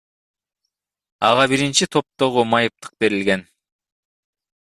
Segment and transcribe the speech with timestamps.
[1.27, 3.47] Ага биринчи топтогу майыптык берилген.